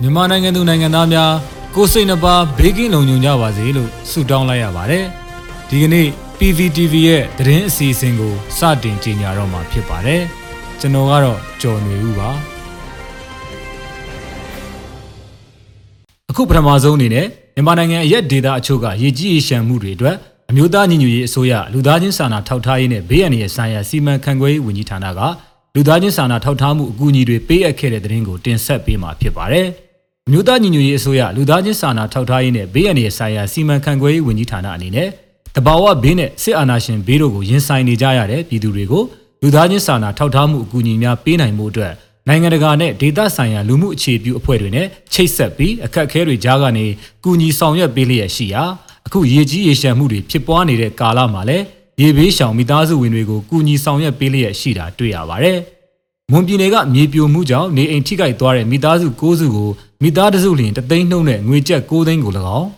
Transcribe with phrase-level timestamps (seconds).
[0.00, 1.30] မြန်မာနိုင်ငံသူနိုင်ငံသားများ
[1.74, 5.04] ကိုယ်စိတ်နှပါဘေးကင်းလုံခြုံကြပါစေလို့ဆုတောင်းလိုက်ရပါတယ်။
[5.68, 10.22] ဒီကနေ့ PVTV ရဲ့သတင်းအစီအစဉ်ကိုစတင်ကြေညာတော့မှာဖြစ်ပါတယ်။
[10.80, 12.30] ကျွန်တော်ကတော့ကျော်နေဦးပါ။
[16.30, 20.16] အခုပထမဆုံးအနေနဲ့မြန်မာနိုင်ငံအရက်ဒေတာအချို့ကရေကြီးရေရှမ်းမှုတွေအတွက်
[20.50, 25.20] အမျိုးသားညီညွတ်ရေးအစိုးရလူသားချင်းစာနာထောက်ထားရေးနဲ့ဘေးအန္တရာယ်ဆိုင်ရာစီမံခန့်ခွဲရေးဝန်ကြီးဌာနက
[25.76, 29.66] လူသားချင်းစာနာထောက်ထားမှုအကူအညီတွေပေးအပ်ခဲ့တဲ့သတင်းကိုတင်ဆက်ပေးမှာဖြစ်ပါတယ်။
[30.26, 35.08] အမျိုးသားညီညွတ်ရေးအစိုးရလူသားချင်းစာနာထောက်ထားရေးနဲ့ဘေးအန္တရာယ်ဆိုင်ရာစီမံခန့်ခွဲရေးဝန်ကြီးဌာနအနေနဲ့
[35.56, 39.04] တဘာဝဘေးနဲ့စစ်အာဏာရှင်ဘေးတို့ကိုရင်ဆိုင်နေကြရတဲ့ပြည်သူတွေကို
[39.42, 41.92] လူသားချင်းစာနာထောက်ထားမှုအကူအညီများပေးနိုင်မှုအတွက်
[42.28, 46.86] နိုင်ငံတကာနဲ့ဒေသဆိုင်ရာလူမှုအခြေပြုအဖွဲ့တွေနဲ့ချိတ်ဆက်ပြီးအခက်အခဲတွေကြားကနေ
[47.24, 48.62] ကူညီဆောင်ရွက်ပေးလျက်ရှိရာ
[49.06, 51.64] အခုရေကြီးရေရှမ်းမှုတွေဖြစ်ပွားနေတဲ့ကာလမှာလည်း
[52.00, 55.58] ရေဘေးရှောင်မိသားစုဝင်တွေကိုကူညီဆောင်ရွက်ပေးလျက်ရှိတာတွေ့ရပါတယ်။
[56.32, 59.70] မွန်ပြည်နယ်ကမြေပြိုမှုကြောင့်နေအိမ်ထိခိုက်သွားတဲ့မိသားစု9စုကို
[60.02, 62.68] မိသားစုလျင်တသိန်းနှုန်းနဲ့ငွေကျပ်9သိန်းကို၎င်း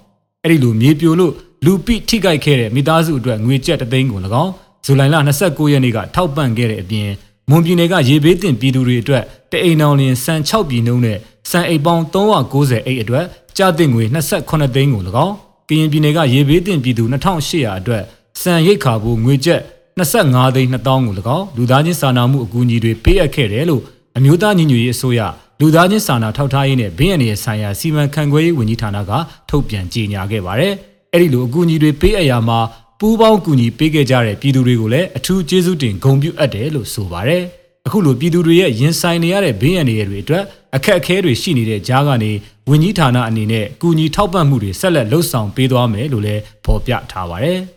[0.45, 1.33] အဲ့ဒီလိုမြေပြိုလို့
[1.65, 4.53] လူပိထိခိုက်ခဲ့တဲ့မိသားစုအတွက်ငွေကျပ်တသိန်းကို၎င်း
[4.85, 7.09] ဇူလိုင်လ29ရက်နေ့ကထောက်ပံ့ခဲ့တဲ့အပြင်
[7.51, 11.19] မွန်ပြည်နယ်ကရေဘေးတင်ပြည်သူတွေအတွက်တအိမ်အောင်လျင်စံ6ပြည်နှုန်းနဲ့
[11.51, 13.25] စံအိမ်ပေါင်း390အိတ်အတွက်
[13.57, 15.35] ကြားတင်ငွေ28သိန်းကို၎င်း
[15.69, 18.03] ကရင်ပြည်နယ်ကရေဘေးတင်ပြည်သူ2800အတွက်
[18.41, 19.61] စံရိတ်ခါဖို့ငွေကျပ်
[19.99, 23.83] 25သိန်း2000ကို၎င်းလူသားချင်းစာနာမှုအကူအညီတွေပေးအပ်ခဲ့တယ်လို့
[24.17, 25.21] အမျိုးသားညီညွတ်ရေးအစိုးရ
[25.61, 29.13] လူသားချင်းစာနာထောက်ထားရေးနဲ့ဘေးအန္တရာယ်ဆိုင်ရာစီမံခန့်ခွဲရေးဝန်ကြီးဌာနက
[29.49, 30.73] ထုတ်ပြန်ကြေညာခဲ့ပါတယ်။
[31.13, 32.59] အဲ့ဒီလိုအကူအညီတွေပေးအပ်ရာမှာ
[33.01, 37.43] ပူးပေါင်းကူညီပေးခဲ့ကြတဲ့ပြည်သူတွေကိုလည်းအထူးကျေးဇူးတင်ဂုဏ်ပြုအပ်တယ်လို့ဆိုပါတယ်။
[37.87, 40.45] အခုလိုပြည်သူတွေရဲ့ရင်ဆိုင်နေရတဲ့ဘေးအန္တရာယ်တွေအတွက်
[40.77, 42.33] အခက်အခဲတွေရှိနေတဲ့ကြားကနေ
[42.71, 47.61] ဝန်ကြီးဌာနအနေနဲ့ကူညီထောက်ပံ့မှုတွေဆက်လက်လှုပ်ဆောင်ပေးသွားမယ်လို့လည်းဖော်ပြထားပါတယ်။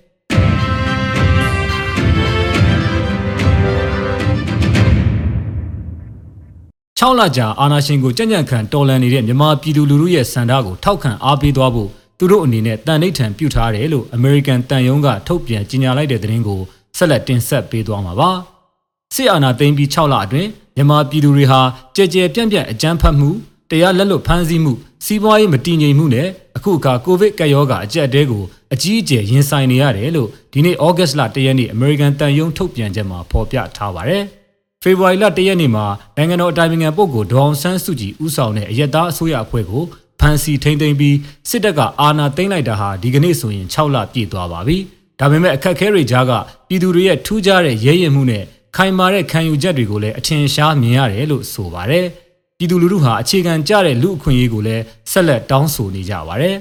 [7.00, 16.62] 6လကြာအာနာရှင်ကိုကြံ့ကြံ့ခံတော်လန်နေတဲ့မြန်မာပြည်သူလူထုရဲ့စံထားကိုထောက်ခံအားပေးသွားဖို့သူတို့အနေနဲ့တန်ဋိဌံပြုထားတယ်လို့ American တန်ယုံကထုတ်ပြန်ကြေညာလိုက်တဲ့သတင်းကို
[16.98, 18.30] ဆက်လက်တင်ဆက်ပေးသွားမှာပါ။
[19.16, 21.62] စစ်အာဏာသိမ်းပြီး6လအတွင်းမြန်မာပြည်သူတွေဟာ
[21.96, 23.30] ကြဲကြဲပြန့်ပြန့်အကြမ်းဖက်မှု
[23.72, 24.74] တရားလက်လွတ်ဖမ်းဆီးမှု
[25.06, 26.28] စီးပွားရေးမတည်ငြိမ်မှုနဲ့
[26.58, 28.44] အခုအခါကိုဗစ်ကပ်ရောဂါအကျပ်အတဲကို
[28.74, 34.26] အကြီးအကျယ်ရင်ဆိုင်နေရတယ်လို့ဒီနေ့ဩဂတ်စ်လ၁ရက်နေ့ American တန်ယုံထုတ်ပြန်ချက်မှာဖော်ပြထားပါတယ်။
[34.84, 35.86] ဖေဖော်ဝါရီလ၁ရက်နေ့မှာ
[36.18, 39.84] နိုင်ငံတော်အတိုင်ပင်ခံပုဂ္ဂိုလ်ဒေါအောင်ဆန်းစုကြည်ဦးဆောင်တဲ့အယက်သားအစိုးရအဖွဲ့ကို
[40.20, 41.18] ဖမ်းဆီးထိန်းသိမ်းပြီး
[41.50, 44.78] စစ်တပ်ကအာဏာသိမ်းလိုက်တာဟာဒီကနေ့ဆိုရင်6လပြည့်သွားပါပြီ။
[45.20, 46.32] ဒါပေမဲ့အခက်အခဲတွေကြားက
[46.68, 48.44] ပြည်သူတွေရဲ့ထူးခြားတဲ့ရဲရင်မှုနဲ့
[48.76, 52.06] ခိုင်မာတဲ့ခံယူချက်တွေကိုလည်းအထင်ရှားမြင်ရတယ်လို့ဆိုပါတယ်။
[52.58, 56.56] ပြည်သူလူထုဟာအခြေခံကျတဲ့လူအခွင့်အရေးကိုလည်းဆက်လက်တောင်းဆိုနေကြပါတယ်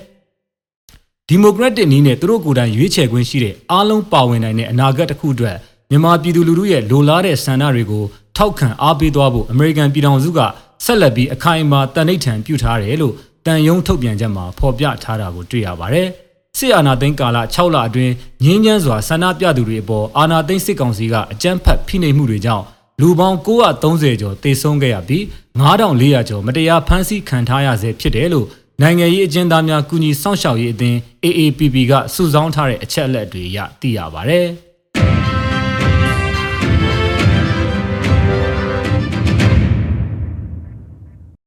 [1.28, 5.56] ။ဒီမိုကရက်တစ်နည်းနဲ့သူတို့ကိုယ်တိုင်ရွေးချယ်ခွင့်ရှိတဲ့အားလုံးပါဝင်နိုင်တဲ့အနာဂတ်တစ်ခုအတွက်
[5.90, 8.04] မြန်မာပြည်သူလူထုရဲ့လိုလားတဲ့ဆန္ဒတွေကို
[8.36, 10.40] ထောက်ခံအားပေးသွားဖို့အမေရိကန်ပြည်ထောင်စုက
[10.84, 13.14] ဆက်လက်ပြီးအခိုင်အမာတန်ဋိဌံပြုထားတယ်လို့
[13.46, 16.08] တန်ယုံထုတ်ပြန်ချက်မှာဖော်ပြထားတာကိုတွေ့ရပါတယ်။
[16.58, 18.12] စစ်အာဏာသိမ်းကာလ6လအတွင်း
[18.44, 22.64] ငင်းချမ်းစွာဆန္ဒပြသူတွေအပေါ်အာဏာသိမ်းစစ်ကောင်စီကအကြမ်းဖက်ဖိနှိပ်မှုတွေကြောင့်
[23.00, 25.22] လူပေါင်း930ကျော်သေဆုံးခဲ့ရပြီး
[25.60, 28.46] 9400ကျော်မတရားဖမ်းဆီးခံထားရဆဲဖြစ်တယ်လို့
[28.82, 34.42] နိုင်ငံရေးအကျဉ်းသားများကုညီစောင့်ရှောက်ရေးအသင်း AAPP ကစုဆောင်းထားတဲ့အချက်အလက်တွေရသိရပါဗျ။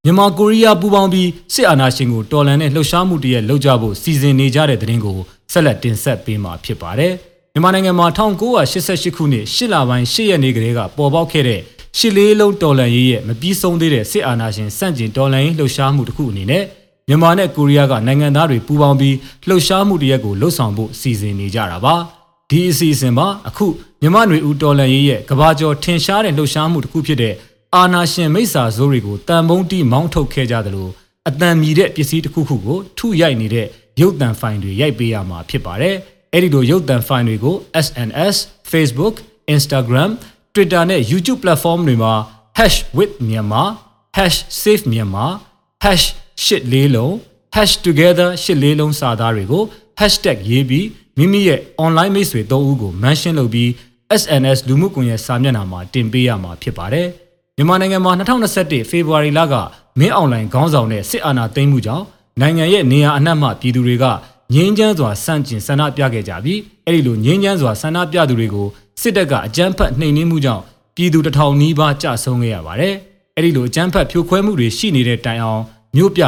[0.06, 5.18] မြန်မာကိုရီးယားပူးပေါင်းပြီးစစ်အာဏာရှင်ကိုတော်လှန်တဲ့လှုပ်ရှားမှုတရက်လှုပ်ကြဖို့စီစဉ်နေကြတဲ့တဲ့ရင်ကို
[5.52, 7.14] ဆက်လက်တင်ဆက်ပေးမှာဖြစ်ပါတယ်။
[7.54, 11.62] မြန်မာနိုင်ငံမှာ1988ခုနှစ်8လပိုင်း8ရက်နေ့ကလေးကပေါ်ပေါက်ခဲ့တဲ့
[11.98, 16.64] ရှစ်လေးလုံးတော်လှန်ရေးရဲ့မပြီးဆုံးသေးတဲ့စစ်အာဏာရှင်စန့်ကျင်တော်လှန်ရေးလှုပ်ရှားမှုတစ်ခုအနေနဲ့
[17.08, 19.16] မြန်မာနဲ့ကိုရီးယားကနိုင်ငံသားတွေပူးပေါင်းပြီး
[19.48, 21.96] လှုပ်ရှားမှုတရက်ကိုလှုပ်ဆောင်ဖို့စီစဉ်နေကြတာပါ။
[22.50, 23.66] ဒီအစီအစဉ်မှာအခု
[24.02, 27.34] မြန်မာຫນွေဦးတော်လှန်ရေးရဲ့ကဘာကျော်ထင်ရှားတဲ့လှုပ်ရှားမှုတစ်ခုဖြစ်တဲ့
[27.78, 30.90] အာနာရှင်မိစ္ဆာဇိုးတွေကိုတန်မုံတီမောင်းထုတ်ခဲ့ကြသလို
[31.28, 33.68] အတန်မြည်တဲ့ပစ္စည်းတစ်ခုခုကိုထုရိုက်နေတဲ့
[34.02, 35.96] ရုပ်တံဖိုင်တွေရိုက်ပေးရမှာဖြစ်ပါတယ်။
[36.34, 37.56] အဲ့ဒီလိုရုပ်တံဖိုင်တွေကို
[37.86, 38.36] SNS,
[38.72, 39.16] Facebook,
[39.56, 40.10] Instagram,
[40.54, 42.14] Twitter နဲ့ YouTube platform တွေမှာ
[42.98, 43.70] #withmyanmar,
[44.62, 45.32] #safemyanmar,
[46.44, 47.12] #shit လေးလုံး
[47.86, 49.64] #together ရှစ်လေးလုံးစာသားတွေကို
[50.00, 50.88] hashtag ရေးပြီး
[51.18, 53.70] မိမိရဲ့ online မိတ်ဆွေ၃ဦးကို mention လုပ်ပြီး
[54.22, 57.10] SNS လူမှုကွန်ရက်စာမျက်နှာမှာတင်ပေးရမှာဖြစ်ပါတယ်။
[57.62, 59.54] မြန်မာနိုင်ငံမှာ2021ဖေဖော်ဝါရီလက
[60.00, 62.06] မင်းအောင်လှိုင်ခေါင်းဆောင်တဲ့စစ်အာဏာသိမ်းမှုကြောင့်
[62.42, 64.06] နိုင်ငံရဲ့နေရာအနှံ့မှပြည်သူတွေက
[64.54, 68.68] ငြင်းချမ်းစွာစန့်ကျင်ဆန္ဒပြခဲ့ကြပြီးအဲ့ဒီလိုငြင်းချမ်းစွာဆန္ဒပြသူတွေကို
[69.02, 70.64] စစ်တပ်ကအကြမ်းဖက်နှိမ်နင်းမှုကြောင့်
[70.96, 72.96] ပြည်သူတထောင်နီးပါးကြဆုံးခဲ့ရပါတယ်။
[73.36, 75.64] အဲ့ဒီလိုအကြမ်းဖက်ဖြိုခွဲမှုတွေရှိနေတဲ့တိုင်အောင်
[75.96, 76.24] မြို့ပြ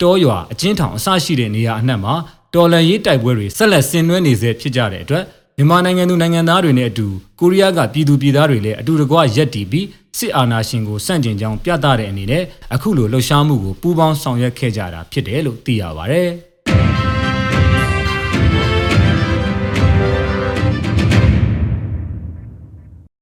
[0.00, 2.14] တောရွာအချင်းထောင်အစရှိတဲ့နေရာအနှံ့မှာ
[2.54, 5.24] တော်လန်ရေးတိုက်ပွဲတွေဆက်လက်ဆင်နွှဲနေဆဲဖြစ်ကြတဲ့အတွက်
[5.60, 7.06] မြန်မာနိုင်ငံသူနိုင်ငံသားတွေနဲ့အတူ
[7.40, 9.86] ကိုရီးယားကပြည်သူပြည်သားတွေလည်းအတူတကွရက်တီပြီး
[10.18, 12.44] စစ်အာဏာရှင်ကိုစန့်ကျင်ကြောင်းပြသတဲ့အနေနဲ့
[12.74, 16.22] အခုလိုလှုပ်ရှားမှုကိုပူးပေါင်းဆောင်ရွက်ခဲ့ကြတာဖြစ်တယ်လို့သိရပါဗျ။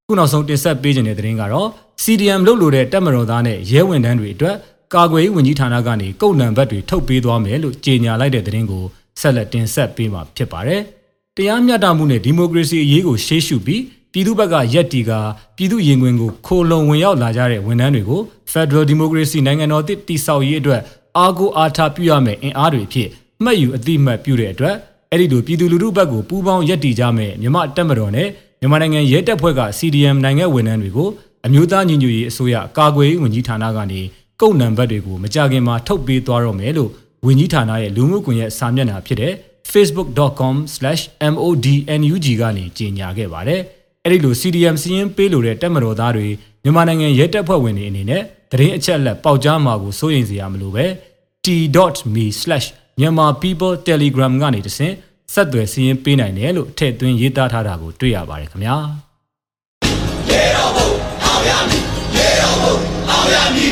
[0.08, 1.68] ခုနောက်ဆုံးတင်ဆက်ပေးခြင်းတဲ့သတင်းကတော့
[2.02, 4.56] CDM လုတ်လို့တဲ့တက်မတော်သားနဲ့ရဲဝန်ထမ်းတွေအတွက်
[4.94, 8.84] ကာကွယ်ရေးဝန်ကြီးဌာနကနေကုတ်နံဘတ်တွေထုတ်ပေးသွားမယ်လို့ကြေညာလိုက်တဲ့သတင်းကို
[9.20, 10.82] ဆက်လက်တင်ဆက်ပေးမှာဖြစ်ပါတယ်။
[11.36, 15.10] တရားမျှတမှုနဲ့ဒီမိုကရေစီအရေးကိုရှေ့ရှုပြီးပြည်သူ့ဘက်ကရက်တီက
[15.56, 18.20] ပြည်သူရင်ခွင်ကိုခိုလုံဝင်ရောက်လာကြတဲ့ဝန်ထမ်းတွေကို
[18.52, 20.80] Federal Democracy နိုင်ငံတော်တည်ဆောက်ရေးအတွက်
[21.18, 23.08] အားကိုးအားထားပြုရမယ်အင်အားတွေအဖြစ်
[23.44, 24.76] မှတ်ယူအတိမတ်ပြုတဲ့အတွက်
[25.10, 28.28] အဲ့ဒီလိုပြည်သူလူထုဘက်ကိုပူးပေါင်းရက်တီကြမယ်မြမတက်မတော်နဲ့
[28.60, 31.08] မြန်မာနိုင်ငံရဲတပ်ဖွဲ့က CDM နိုင်ငံဝန်ထမ်းတွေကို
[31.46, 34.00] အမျိုးသားညီညွတ်ရေးအစိုးရကာကွယ်ရေးဝန်ကြီးဌာနကနေ
[34.40, 36.90] ကုတ်နံဘတ်တွေကိုမကြခင်မှာထုတ်ပေးသွားတော့မယ်လို့
[37.26, 39.32] ဝန်ကြီးဌာနရဲ့လူမှုကွန်ရက်စာမျက်နှာဖြစ်တဲ့
[39.72, 43.60] facebook.com/modnug ကနေကြေညာခဲ့ပါတယ်။
[44.04, 46.26] အဲဒီလို CDM စီးရင်ပေးလိုတဲ့တက်မတော်သားတွေ
[46.62, 48.22] မြန်မာနိုင်ငံရဲတပ်ဖွဲ့ဝင်တွေအနေနဲ့
[48.52, 50.86] သတင်းအချက်အလက်ပေါက်ကြားမှာကိုစိုးရိမ်စရာမလိုပဲ
[51.44, 54.94] t.me/myanmarpeople.telegram ကနေတဆင့်
[55.32, 58.76] ဆက်သွယ်စီးရင်ပေးနိုင်တယ်လို့ထည့်သွင်းရေးသားထားတာကိုတွေ့ရပါတယ်ခင်ဗျာ။
[60.32, 61.78] Yeah, oh, oh, oh, yeah, me.
[62.18, 63.66] Yeah, oh, oh, oh, yeah, me.